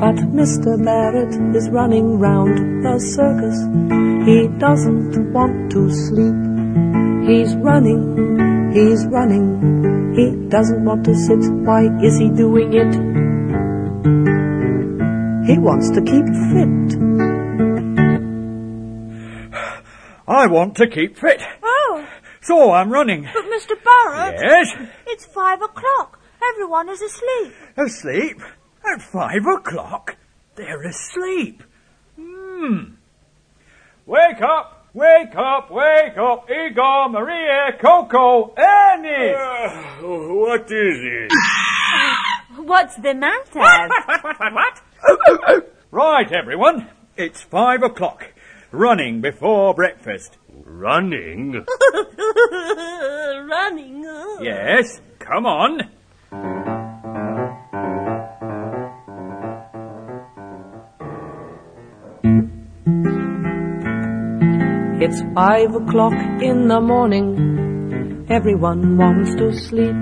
But 0.00 0.16
Mr. 0.38 0.74
Barrett 0.84 1.34
is 1.54 1.70
running 1.70 2.18
round 2.18 2.82
the 2.84 2.98
circus. 2.98 3.58
He 4.26 4.48
doesn't 4.58 5.32
want 5.32 5.70
to 5.70 5.88
sleep. 5.88 6.34
He's 7.28 7.54
running, 7.58 8.72
he's 8.74 9.06
running. 9.06 9.46
He 10.16 10.48
doesn't 10.48 10.84
want 10.84 11.04
to 11.04 11.14
sit. 11.14 11.38
Why 11.68 11.86
is 12.02 12.18
he 12.18 12.28
doing 12.30 12.74
it? 12.74 12.92
He 15.46 15.58
wants 15.60 15.90
to 15.90 16.00
keep 16.02 16.26
fit. 16.50 16.88
I 20.26 20.48
want 20.48 20.76
to 20.78 20.88
keep 20.88 21.16
fit. 21.16 21.40
So 22.48 22.72
I'm 22.72 22.90
running. 22.90 23.24
but 23.34 23.44
Mr. 23.44 23.74
Barrett, 23.84 24.40
Yes. 24.42 24.88
it's 25.06 25.26
five 25.26 25.60
o'clock. 25.60 26.18
Everyone 26.54 26.88
is 26.88 27.02
asleep. 27.02 27.52
Asleep? 27.76 28.40
At 28.90 29.02
five 29.02 29.44
o'clock? 29.46 30.16
They're 30.54 30.82
asleep. 30.82 31.62
Hmm. 32.18 32.94
Wake 34.06 34.40
up! 34.40 34.86
Wake 34.94 35.36
up! 35.36 35.70
Wake 35.70 36.16
up! 36.16 36.48
Igor, 36.50 37.10
Maria, 37.10 37.76
Coco, 37.78 38.54
Annie! 38.56 39.34
what 40.02 40.62
is 40.62 40.98
it? 41.02 41.32
What's 42.56 42.96
the 42.96 43.12
matter? 43.12 43.58
what, 43.60 43.90
what, 44.22 44.40
what, 44.40 44.52
what? 44.54 45.72
right, 45.90 46.32
everyone. 46.32 46.88
It's 47.14 47.42
five 47.42 47.82
o'clock. 47.82 48.32
Running 48.72 49.20
before 49.20 49.74
breakfast. 49.74 50.38
Running? 50.70 51.52
Running. 53.48 54.04
Yes, 54.42 55.00
come 55.18 55.46
on. 55.46 55.80
It's 65.00 65.22
five 65.34 65.74
o'clock 65.74 66.12
in 66.42 66.68
the 66.68 66.80
morning. 66.80 68.26
Everyone 68.28 68.98
wants 68.98 69.34
to 69.36 69.52
sleep. 69.56 69.96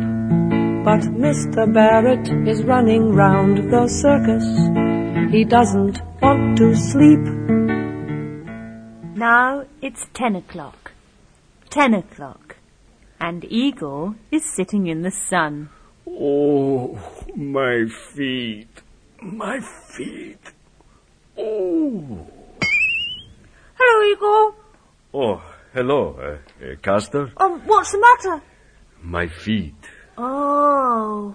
But 0.85 1.01
Mr. 1.15 1.73
Barrett 1.73 2.29
is 2.49 2.65
running 2.65 3.13
round 3.13 3.71
the 3.71 3.87
circus. 3.89 4.45
He 5.33 5.45
doesn't 5.45 6.01
want 6.21 6.59
to 6.59 6.75
sleep. 6.75 7.66
Now 9.27 9.67
it's 9.83 10.07
ten 10.15 10.37
o'clock. 10.37 10.93
Ten 11.69 11.95
o'clock. 11.95 12.57
And 13.19 13.45
Igor 13.51 14.15
is 14.31 14.45
sitting 14.55 14.87
in 14.87 15.03
the 15.03 15.11
sun. 15.11 15.69
Oh, 16.07 16.97
my 17.35 17.87
feet. 18.13 18.75
My 19.21 19.59
feet. 19.97 20.45
Oh. 21.37 22.25
Hello, 23.81 23.97
Igor. 24.13 24.55
Oh, 25.13 25.43
hello, 25.75 26.01
uh, 26.27 26.65
uh, 26.65 26.77
Castor. 26.81 27.33
Um, 27.37 27.63
what's 27.67 27.91
the 27.91 27.99
matter? 28.09 28.43
My 29.03 29.27
feet. 29.27 29.83
Oh. 30.17 31.35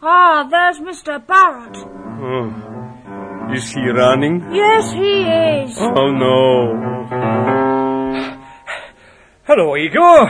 Ah, 0.00 0.46
there's 0.48 0.78
Mr. 0.78 1.26
Barrett. 1.26 1.76
Oh. 1.76 2.89
Is 3.54 3.70
he 3.72 3.88
running? 3.88 4.52
Yes, 4.54 4.92
he 4.92 5.22
is. 5.22 5.76
Oh 5.78 6.10
no. 6.10 7.06
Hello, 9.44 9.76
Igor. 9.76 10.28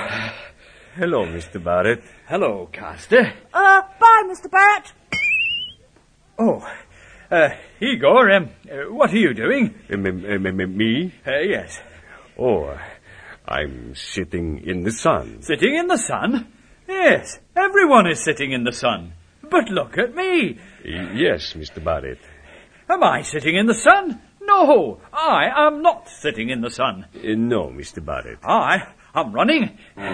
Hello, 0.97 1.25
Mr. 1.27 1.63
Barrett. 1.63 2.03
Hello, 2.29 2.69
Castor. 2.73 3.33
Uh, 3.53 3.83
bye, 4.01 4.23
Mr. 4.27 4.51
Barrett. 4.51 4.93
Oh, 6.39 6.67
uh, 7.31 7.51
Igor, 7.81 8.31
um, 8.33 8.49
uh, 8.71 8.93
what 8.93 9.13
are 9.13 9.19
you 9.19 9.35
doing? 9.35 9.75
Uh, 9.91 9.95
m- 9.95 10.07
m- 10.25 10.61
m- 10.61 10.77
me? 10.77 11.13
Uh, 11.27 11.39
yes. 11.41 11.81
Oh, 12.39 12.77
I'm 13.47 13.95
sitting 13.95 14.63
in 14.67 14.83
the 14.85 14.93
sun. 14.93 15.43
Sitting 15.43 15.75
in 15.77 15.87
the 15.89 15.99
sun? 15.99 16.51
Yes, 16.89 17.39
everyone 17.57 18.07
is 18.11 18.25
sitting 18.25 18.53
in 18.53 18.65
the 18.65 18.73
sun. 18.73 19.13
But 19.43 19.69
look 19.69 19.99
at 19.99 20.15
me. 20.15 20.59
Yes, 20.85 21.53
Mr. 21.55 21.83
Barrett. 21.85 22.19
Am 22.91 23.05
I 23.05 23.23
sitting 23.23 23.55
in 23.55 23.67
the 23.67 23.75
sun? 23.75 24.21
No, 24.43 24.99
I 25.13 25.67
am 25.69 25.81
not 25.81 26.09
sitting 26.09 26.51
in 26.51 26.61
the 26.61 26.71
sun. 26.71 27.07
Uh, 27.15 27.37
no, 27.37 27.69
Mr. 27.69 28.05
Barrett. 28.05 28.41
I 28.43 28.89
am 29.15 29.33
running. 29.33 29.79
I 29.97 30.09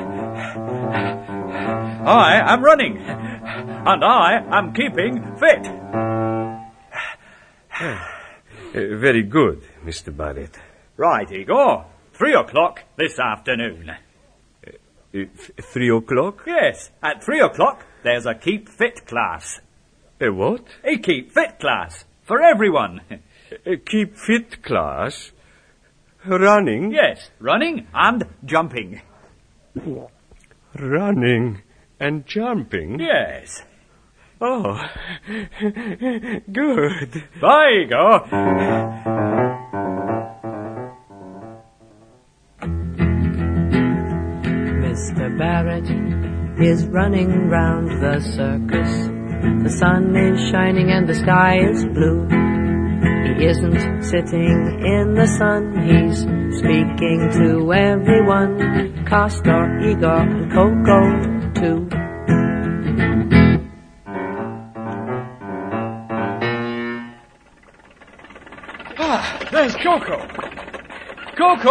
am 2.53 2.62
running. 2.62 2.99
And 2.99 4.05
I 4.05 4.45
am 4.59 4.75
keeping 4.75 5.23
fit. 5.39 5.67
Uh, 7.81 7.99
very 8.75 9.23
good, 9.23 9.62
Mr. 9.83 10.15
Barrett. 10.15 10.59
Right, 10.99 11.33
Igor. 11.33 11.87
Three 12.12 12.35
o'clock 12.35 12.83
this 12.97 13.19
afternoon. 13.19 13.89
Uh, 13.89 14.73
th- 15.12 15.31
three 15.62 15.89
o'clock? 15.89 16.43
Yes, 16.47 16.91
at 17.03 17.25
three 17.25 17.41
o'clock 17.41 17.87
there's 18.03 18.27
a 18.27 18.35
keep 18.35 18.69
fit 18.69 19.07
class. 19.07 19.61
A 20.21 20.29
what? 20.31 20.62
A 20.85 20.99
keep 20.99 21.33
fit 21.33 21.59
class 21.59 22.05
for 22.27 22.43
everyone. 22.43 23.01
Uh, 23.65 23.77
keep 23.89 24.17
fit 24.17 24.61
class? 24.61 25.31
Running? 26.27 26.91
Yes, 26.91 27.31
running 27.39 27.87
and 27.95 28.25
jumping. 28.45 29.01
Running 30.75 31.62
and 32.01 32.27
jumping? 32.27 32.99
Yes. 32.99 33.62
Oh, 34.41 34.83
good. 36.53 37.23
Bye, 37.41 37.85
Igor. 37.85 38.27
Mr. 44.83 45.39
Barrett 45.39 46.61
is 46.61 46.85
running 46.87 47.49
round 47.49 48.03
the 48.03 48.21
circus. 48.21 49.15
The 49.65 49.71
sun 49.71 50.17
is 50.17 50.51
shining 50.51 50.91
and 50.91 51.09
the 51.09 51.15
sky 51.15 51.59
is 51.59 51.85
blue. 51.85 52.27
He 53.27 53.45
isn't 53.47 54.03
sitting 54.03 54.81
in 54.85 55.15
the 55.15 55.27
sun, 55.39 55.63
he's 55.87 56.19
speaking 56.59 57.31
to 57.33 57.73
everyone. 57.73 59.05
Castor, 59.07 59.79
Igor, 59.81 60.21
and 60.21 60.53
Coco, 60.53 61.01
too. 61.61 61.89
Ah, 68.99 69.39
there's 69.53 69.77
Coco. 69.77 70.27
Coco! 71.37 71.71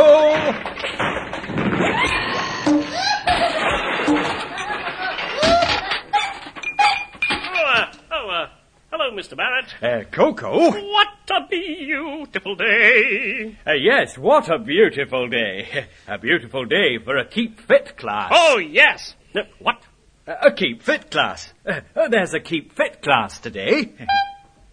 Oh, 7.27 7.63
uh, 7.67 7.91
oh, 8.11 8.29
uh, 8.29 8.47
hello, 8.91 9.04
Mr. 9.15 9.35
Barrett. 9.37 9.73
Uh, 9.81 10.09
Coco? 10.11 10.71
What 10.71 11.07
a 11.31 11.47
beautiful 11.49 12.55
day. 12.55 13.57
Uh, 13.65 13.71
yes, 13.73 14.17
what 14.17 14.49
a 14.49 14.59
beautiful 14.59 15.27
day. 15.29 15.87
A 16.07 16.17
beautiful 16.17 16.65
day 16.65 16.97
for 17.03 17.17
a 17.17 17.25
keep 17.25 17.59
fit 17.59 17.97
class. 17.97 18.31
Oh, 18.33 18.57
yes. 18.57 19.15
Uh, 19.33 19.41
what? 19.59 19.81
Uh, 20.27 20.35
a 20.41 20.51
keep 20.51 20.83
fit 20.83 21.09
class. 21.09 21.51
Uh, 21.65 21.81
uh, 21.95 22.07
there's 22.09 22.33
a 22.33 22.39
keep 22.39 22.73
fit 22.75 23.01
class 23.01 23.39
today. 23.39 23.93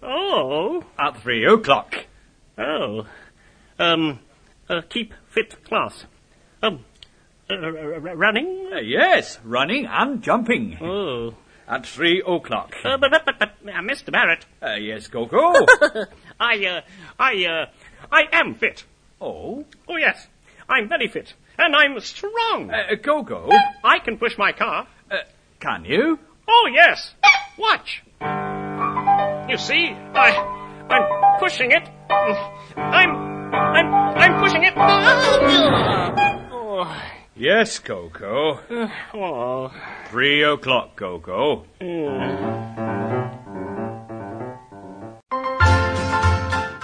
Oh. 0.05 0.83
At 0.99 1.23
three 1.23 1.47
o'clock. 1.47 1.95
Oh. 2.59 3.07
Um, 3.79 4.19
uh, 4.69 4.81
keep 4.89 5.15
fit 5.31 5.65
class. 5.65 6.05
Um, 6.61 6.85
uh, 7.49 7.57
running? 8.01 8.71
Uh, 8.73 8.81
yes, 8.81 9.39
running 9.45 9.87
and 9.87 10.21
jumping. 10.21 10.77
Oh. 10.81 11.35
At 11.69 11.87
three 11.87 12.23
o'clock. 12.27 12.75
Uh, 12.85 12.97
but, 12.99 13.11
but, 13.11 13.25
but, 13.25 13.39
but 13.39 13.49
uh, 13.69 13.81
Mr. 13.81 14.11
Barrett. 14.13 14.45
Uh, 14.63 14.75
yes, 14.75 15.07
Coco. 15.09 15.53
I, 16.41 16.67
uh, 16.67 16.81
I, 17.19 17.45
uh, 17.47 17.67
I 18.11 18.25
am 18.33 18.55
fit. 18.55 18.85
oh, 19.21 19.65
Oh, 19.89 19.97
yes. 19.97 20.27
I'm 20.69 20.89
very 20.89 21.09
fit. 21.09 21.35
And 21.59 21.75
I'm 21.77 21.99
strong. 22.01 22.71
uh, 22.71 22.97
Coco. 23.03 23.51
I 23.85 23.99
can 24.01 24.19
push 24.19 24.37
my 24.39 24.53
car. 24.53 24.87
Uh, 25.11 25.19
can 25.61 25.85
you? 25.85 26.19
Oh, 26.49 26.69
yes. 26.73 27.15
Watch. 27.59 28.03
You 29.51 29.59
see, 29.59 29.91
I, 30.15 30.31
I'm 30.89 31.39
pushing 31.39 31.71
it. 31.73 31.89
I'm, 32.77 33.11
I'm, 33.55 33.95
I'm 33.95 34.41
pushing 34.43 34.63
it. 34.65 34.73
Oh. 34.77 35.83
Yes, 37.35 37.79
Coco. 37.79 38.61
Oh. 39.15 39.71
Three 40.11 40.43
o'clock, 40.43 40.97
Coco. 40.97 41.65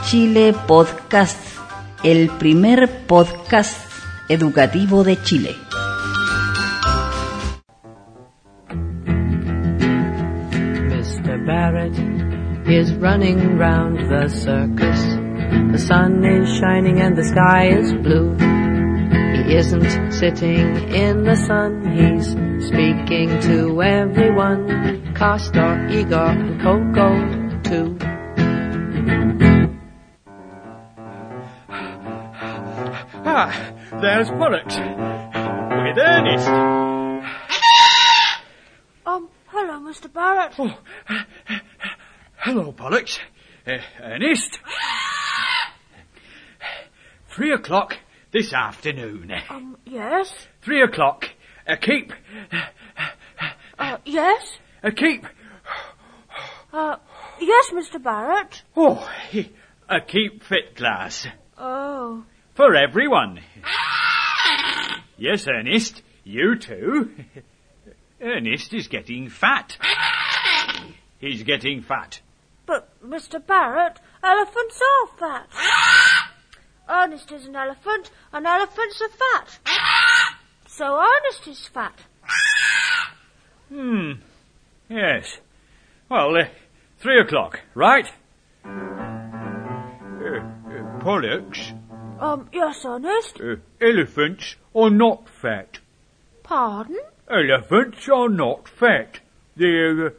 Chile 0.08 0.54
Podcast, 0.66 1.38
el 2.02 2.30
primer 2.38 2.88
podcast 3.06 3.92
educativo 4.30 5.04
de 5.04 5.20
Chile. 5.22 5.54
Mr. 10.88 11.44
Barrett 11.44 11.92
is 12.66 12.94
running 12.94 13.58
round 13.58 13.98
the 14.08 14.28
circus. 14.28 15.02
The 15.72 15.78
sun 15.78 16.24
is 16.24 16.48
shining 16.58 17.02
and 17.02 17.16
the 17.16 17.24
sky 17.24 17.68
is 17.68 17.92
blue. 17.92 18.47
He 19.48 19.56
isn't 19.56 20.12
sitting 20.12 20.92
in 20.92 21.24
the 21.24 21.34
sun, 21.34 21.80
he's 21.96 22.32
speaking 22.68 23.40
to 23.40 23.82
everyone. 23.82 25.14
Castor, 25.14 25.88
Igor, 25.88 26.26
and 26.26 26.60
Coco, 26.60 27.62
too. 27.62 27.98
Ah, 33.24 33.72
there's 34.02 34.28
Pollux. 34.28 34.76
With 34.76 35.96
Ernest. 35.96 36.48
Um, 39.06 39.30
hello, 39.46 39.80
Mr. 39.80 40.12
Barrett. 40.12 40.52
Oh, 40.58 40.78
hello, 42.36 42.72
Pollux. 42.72 43.18
Uh, 43.66 43.78
Ernest. 44.02 44.60
Three 47.30 47.54
o'clock 47.54 47.96
this 48.30 48.52
afternoon. 48.52 49.32
Um, 49.48 49.76
yes? 49.84 50.32
Three 50.62 50.82
o'clock. 50.82 51.28
A 51.66 51.76
keep. 51.76 52.12
Uh, 53.78 53.98
yes? 54.04 54.58
A 54.82 54.90
keep. 54.90 55.24
Uh, 56.72 56.96
yes, 57.40 57.70
Mr. 57.72 58.02
Barrett. 58.02 58.62
Oh, 58.76 59.08
a 59.88 60.00
keep 60.00 60.42
fit 60.42 60.76
class. 60.76 61.26
Oh. 61.56 62.24
For 62.54 62.74
everyone. 62.74 63.40
Yes, 65.16 65.46
Ernest. 65.48 66.02
You 66.24 66.56
too. 66.58 67.10
Ernest 68.20 68.74
is 68.74 68.88
getting 68.88 69.28
fat. 69.28 69.76
He's 71.18 71.42
getting 71.42 71.82
fat. 71.82 72.20
But, 72.66 72.88
Mr. 73.02 73.44
Barrett, 73.44 73.98
elephants 74.22 74.80
are 74.82 75.18
fat. 75.18 75.48
Ernest 76.88 77.30
is 77.32 77.46
an 77.46 77.56
elephant, 77.56 78.10
and 78.32 78.46
elephants 78.46 79.00
are 79.02 79.08
fat. 79.08 79.58
So 80.66 80.98
Ernest 81.00 81.46
is 81.48 81.68
fat. 81.72 81.94
Hmm. 83.68 84.12
Yes. 84.88 85.38
Well, 86.08 86.36
uh, 86.36 86.44
three 86.98 87.20
o'clock, 87.20 87.60
right? 87.74 88.06
Uh, 88.64 88.68
uh, 90.70 91.00
Pollux, 91.00 91.72
Um, 92.20 92.48
yes, 92.52 92.84
Ernest. 92.84 93.40
uh, 93.40 93.56
elephants 93.80 94.56
are 94.74 94.90
not 94.90 95.28
fat. 95.28 95.78
Pardon? 96.42 96.98
Elephants 97.30 98.08
are 98.08 98.28
not 98.30 98.68
fat. 98.68 99.20
They're 99.56 100.06
uh, 100.08 100.10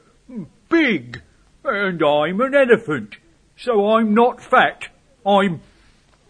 big. 0.70 1.22
And 1.64 2.02
I'm 2.04 2.40
an 2.42 2.54
elephant. 2.56 3.16
So 3.58 3.90
I'm 3.92 4.14
not 4.14 4.42
fat. 4.42 4.88
I'm 5.26 5.62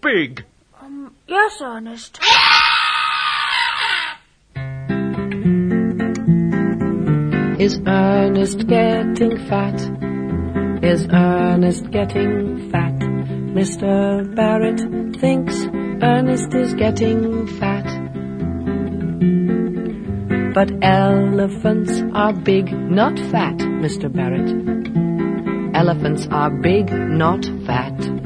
big. 0.01 0.45
Um, 0.81 1.13
yes, 1.27 1.61
Ernest. 1.61 2.19
Is 7.59 7.77
Ernest 7.85 8.67
getting 8.67 9.37
fat? 9.49 9.75
Is 10.81 11.05
Ernest 11.11 11.91
getting 11.91 12.71
fat? 12.71 12.93
Mr. 13.59 14.33
Barrett 14.35 14.79
thinks 15.19 15.65
Ernest 16.01 16.53
is 16.53 16.73
getting 16.75 17.47
fat. 17.59 17.83
But 20.53 20.71
elephants 20.81 22.01
are 22.13 22.33
big, 22.33 22.71
not 22.71 23.19
fat, 23.31 23.57
Mr. 23.57 24.11
Barrett. 24.11 24.49
Elephants 25.75 26.27
are 26.31 26.49
big, 26.49 26.91
not 26.91 27.45
fat. 27.65 28.18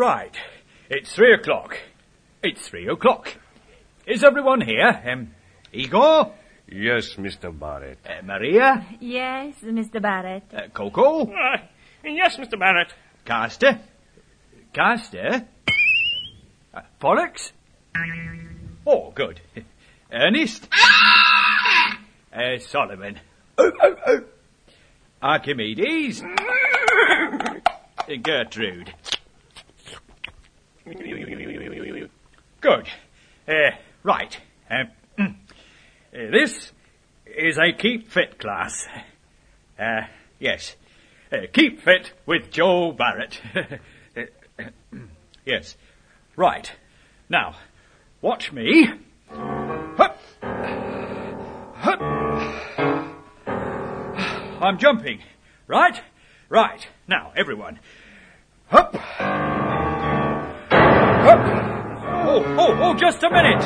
Right. 0.00 0.34
It's 0.88 1.12
three 1.14 1.34
o'clock. 1.34 1.76
it's 2.42 2.66
three 2.66 2.88
o'clock. 2.88 3.36
Is 4.06 4.24
everyone 4.24 4.62
here? 4.62 4.98
Um, 5.06 5.32
Igor? 5.74 6.32
Yes, 6.72 7.16
Mr. 7.18 7.52
Barrett. 7.52 7.98
Uh, 8.08 8.22
Maria? 8.24 8.86
Yes, 8.98 9.56
Mr. 9.62 10.00
Barrett. 10.00 10.44
Uh, 10.56 10.68
Coco? 10.72 11.24
Uh, 11.30 11.58
yes, 12.02 12.38
Mr. 12.38 12.58
Barrett. 12.58 12.94
Castor? 13.26 13.78
Castor? 14.72 15.46
Uh, 16.72 16.80
Pollux? 16.98 17.52
Oh, 18.86 19.10
good. 19.14 19.42
Ernest? 20.10 20.66
Uh, 22.32 22.58
Solomon? 22.58 23.20
Archimedes? 25.22 26.22
Uh, 26.22 28.14
Gertrude? 28.22 28.94
Good. 32.60 32.88
Uh, 33.48 33.70
right. 34.02 34.38
Um, 34.70 34.88
uh, 35.18 35.26
this 36.12 36.72
is 37.26 37.58
a 37.58 37.72
keep 37.72 38.10
fit 38.10 38.38
class. 38.38 38.86
Uh, 39.78 40.02
yes. 40.38 40.76
Uh, 41.32 41.46
keep 41.52 41.80
fit 41.80 42.12
with 42.26 42.50
Joe 42.50 42.92
Barrett. 42.92 43.40
yes. 45.46 45.76
Right. 46.36 46.70
Now, 47.28 47.54
watch 48.20 48.52
me. 48.52 48.90
Hup. 49.30 50.18
Hup. 51.76 52.00
I'm 54.60 54.78
jumping. 54.78 55.22
Right? 55.66 56.00
Right. 56.48 56.86
Now, 57.06 57.32
everyone. 57.36 57.78
Hup. 58.68 58.96
Hup. 61.30 61.46
Oh, 62.26 62.44
oh, 62.58 62.78
oh, 62.80 62.94
just 62.94 63.22
a 63.22 63.30
minute. 63.30 63.62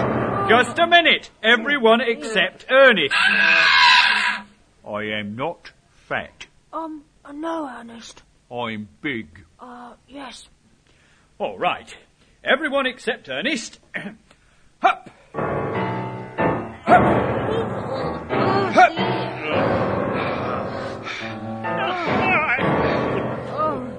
Just 0.50 0.78
a 0.78 0.86
minute. 0.86 1.30
Everyone 1.42 2.02
except 2.02 2.66
Ernest. 2.70 3.14
I 3.14 4.44
am 4.86 5.34
not 5.34 5.72
fat. 6.06 6.44
Um, 6.74 7.04
no, 7.32 7.66
Ernest. 7.66 8.22
I'm 8.52 8.86
big. 9.00 9.46
Uh, 9.58 9.94
yes. 10.06 10.46
All 11.38 11.56
right. 11.56 11.96
Everyone 12.44 12.84
except 12.84 13.30
Ernest. 13.30 13.80
Hup. 14.82 15.08
Hup. 15.32 17.02
Hup. 18.74 18.92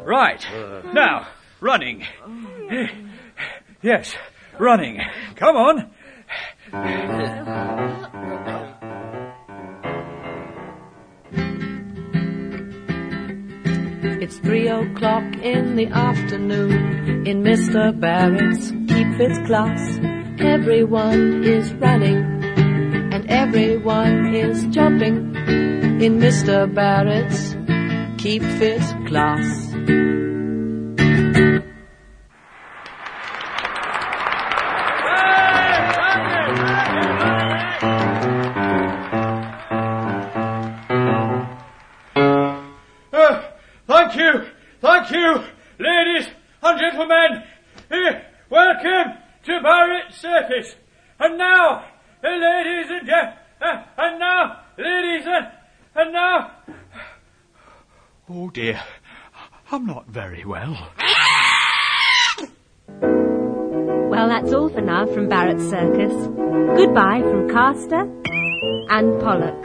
Right. 0.06 0.46
Now, 0.94 1.28
running. 1.60 2.06
Yes, 3.86 4.16
running. 4.58 5.00
Come 5.36 5.56
on. 5.56 5.92
It's 14.24 14.40
three 14.40 14.68
o'clock 14.68 15.24
in 15.36 15.76
the 15.76 15.86
afternoon 15.86 17.28
in 17.28 17.44
Mr. 17.44 17.94
Barrett's 18.00 18.72
Keep 18.72 19.18
Fit 19.18 19.46
class. 19.46 20.00
Everyone 20.40 21.44
is 21.44 21.72
running 21.76 22.26
and 23.14 23.30
everyone 23.30 24.34
is 24.34 24.66
jumping 24.74 25.36
in 26.02 26.18
Mr. 26.18 26.66
Barrett's 26.74 27.56
Keep 28.18 28.42
Fit 28.58 28.82
class. 29.06 30.25
Barrett 50.56 50.76
And 51.20 51.38
now, 51.38 51.86
ladies 52.24 52.90
and 52.90 53.06
gen- 53.08 53.34
uh, 53.62 53.84
and 53.98 54.20
now, 54.20 54.60
ladies 54.78 55.26
and 55.26 55.48
and 55.96 56.14
now. 56.14 56.52
Oh 58.30 58.50
dear, 58.50 58.82
I'm 59.72 59.86
not 59.86 60.08
very 60.08 60.46
well. 60.46 60.78
Well, 64.10 64.30
that's 64.30 64.54
all 64.54 64.70
for 64.70 64.82
now 64.82 65.06
from 65.08 65.28
Barrett 65.30 65.60
Circus. 65.60 66.14
Goodbye 66.78 67.22
from 67.22 67.50
Castor 67.50 68.02
and 68.90 69.22
Pollux. 69.22 69.65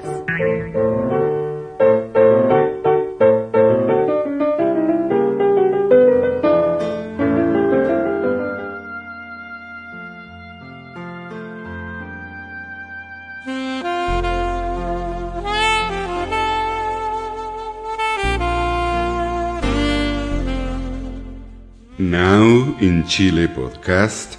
Chile 23.10 23.48
podcast, 23.48 24.36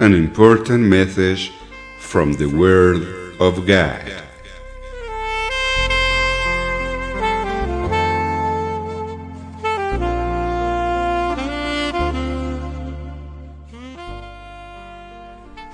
an 0.00 0.14
important 0.14 0.82
message 0.84 1.52
from 2.00 2.32
the 2.32 2.46
Word 2.46 3.02
of 3.38 3.66
God. 3.66 4.22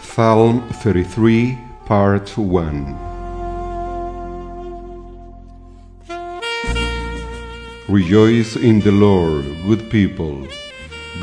Psalm 0.00 0.68
33, 0.82 1.56
Part 1.86 2.36
1. 2.36 2.98
Rejoice 7.88 8.56
in 8.56 8.80
the 8.80 8.90
Lord, 8.90 9.44
good 9.64 9.88
people. 9.92 10.48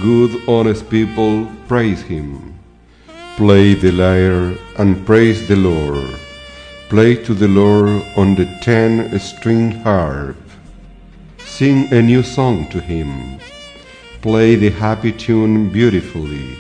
Good, 0.02 0.48
honest 0.48 0.90
people, 0.90 1.46
praise 1.68 2.02
Him. 2.02 2.58
Play 3.36 3.74
the 3.74 3.92
lyre 3.92 4.56
and 4.78 5.06
praise 5.06 5.46
the 5.48 5.58
Lord. 5.58 6.16
Play 6.88 7.16
to 7.24 7.34
the 7.34 7.50
Lord 7.50 8.06
on 8.16 8.36
the 8.36 8.46
ten 8.62 9.20
string 9.20 9.72
harp. 9.72 10.38
Sing 11.40 11.92
a 11.92 12.02
new 12.02 12.24
song 12.24 12.70
to 12.70 12.80
Him. 12.80 13.40
Play 14.22 14.56
the 14.56 14.70
happy 14.70 15.12
tune 15.12 15.70
beautifully. 15.70 16.56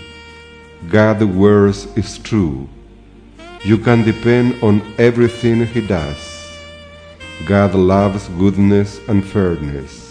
God's 0.89 1.23
words 1.23 1.87
is 1.95 2.17
true. 2.17 2.67
You 3.63 3.77
can 3.77 4.03
depend 4.03 4.61
on 4.61 4.81
everything 4.97 5.65
He 5.65 5.79
does. 5.79 6.19
God 7.45 7.73
loves 7.73 8.27
goodness 8.37 8.99
and 9.07 9.23
fairness. 9.25 10.08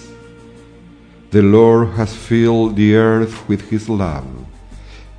The 1.30 1.42
Lord 1.42 1.88
has 2.00 2.16
filled 2.16 2.76
the 2.76 2.96
earth 2.96 3.46
with 3.50 3.68
his 3.68 3.86
love. 3.86 4.24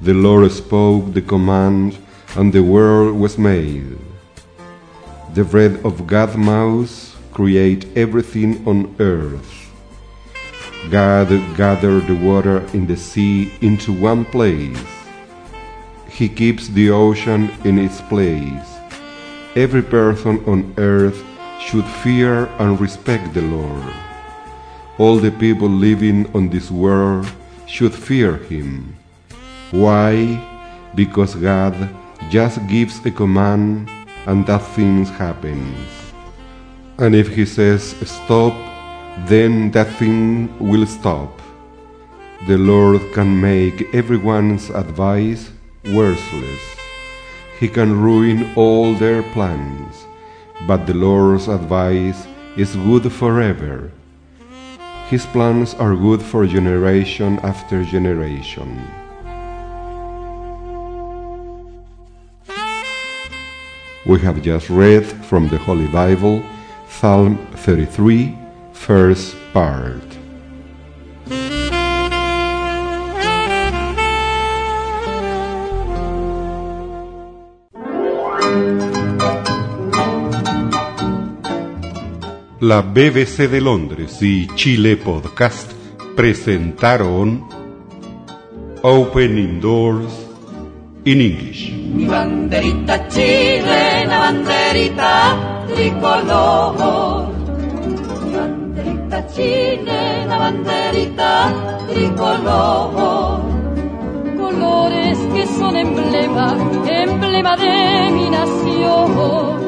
The 0.02 0.16
Lord 0.16 0.52
spoke 0.52 1.14
the 1.14 1.22
command, 1.22 2.00
and 2.36 2.52
the 2.52 2.64
world 2.64 3.14
was 3.14 3.38
made. 3.38 3.96
The 5.36 5.44
breath 5.44 5.86
of 5.86 6.08
God's 6.08 6.36
mouth 6.36 7.16
create 7.32 7.86
everything 7.96 8.68
on 8.68 8.96
earth. 8.98 9.70
God 10.90 11.30
gathered 11.56 12.08
the 12.08 12.16
water 12.16 12.66
in 12.74 12.88
the 12.88 12.98
sea 12.98 13.54
into 13.62 13.94
one 13.94 14.26
place. 14.26 14.82
He 16.10 16.28
keeps 16.28 16.70
the 16.70 16.90
ocean 16.90 17.52
in 17.64 17.78
its 17.78 18.02
place. 18.02 18.66
Every 19.56 19.84
person 19.84 20.44
on 20.48 20.74
earth 20.78 21.24
should 21.62 21.86
fear 22.02 22.48
and 22.58 22.82
respect 22.82 23.36
the 23.36 23.44
Lord. 23.44 24.09
All 25.00 25.16
the 25.16 25.32
people 25.32 25.70
living 25.70 26.30
on 26.36 26.50
this 26.50 26.70
world 26.70 27.26
should 27.68 27.94
fear 27.94 28.36
him. 28.36 28.98
Why? 29.72 30.36
Because 30.94 31.36
God 31.36 31.74
just 32.30 32.60
gives 32.68 33.00
a 33.06 33.12
command 33.12 33.90
and 34.26 34.46
that 34.48 34.62
thing 34.76 35.06
happens. 35.06 35.88
And 36.98 37.16
if 37.16 37.30
he 37.30 37.46
says 37.46 37.96
stop, 38.04 38.54
then 39.26 39.72
that 39.72 39.88
thing 39.96 40.52
will 40.60 40.86
stop. 40.86 41.32
The 42.48 42.58
Lord 42.58 43.02
can 43.14 43.40
make 43.40 43.96
everyone's 43.96 44.70
advice 44.70 45.50
worthless. 45.94 46.62
He 47.58 47.70
can 47.70 48.02
ruin 48.02 48.52
all 48.58 48.94
their 48.96 49.24
plans, 49.32 50.06
but 50.68 50.86
the 50.86 50.94
Lord's 50.94 51.48
advice 51.48 52.28
is 52.58 52.76
good 52.76 53.10
forever. 53.14 53.92
His 55.10 55.26
plans 55.26 55.74
are 55.74 55.96
good 55.96 56.22
for 56.22 56.46
generation 56.46 57.40
after 57.40 57.84
generation. 57.84 58.78
We 64.06 64.20
have 64.20 64.40
just 64.44 64.70
read 64.70 65.08
from 65.26 65.48
the 65.48 65.58
Holy 65.58 65.88
Bible, 65.88 66.44
Psalm 66.88 67.38
33, 67.56 68.38
first 68.72 69.36
part. 69.52 70.19
La 82.70 82.82
BBC 82.82 83.50
de 83.50 83.62
Londres 83.62 84.22
y 84.22 84.46
Chile 84.54 84.96
Podcast 84.96 85.72
presentaron 86.16 87.48
Opening 88.84 89.60
Doors 89.60 90.14
in 91.04 91.20
English. 91.20 91.72
Mi 91.72 92.06
banderita 92.06 93.08
chilena, 93.08 94.20
banderita 94.20 95.66
tricolor. 95.74 97.34
Mi 98.24 98.36
banderita 98.38 99.28
chilena, 99.34 100.38
banderita 100.38 101.54
tricolor. 101.88 103.42
Colores 104.38 105.18
que 105.34 105.48
son 105.58 105.76
emblema, 105.76 106.56
emblema 106.86 107.58
de 107.58 108.12
mi 108.12 108.30
nación 108.30 109.59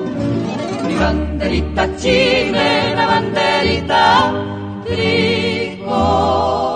mi 0.92 1.00
banderita 1.00 1.88
chilena, 1.96 3.04
banderita 3.08 4.36
tricolor. 4.84 6.71